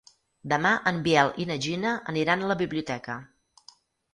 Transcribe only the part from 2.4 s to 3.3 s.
a la biblioteca.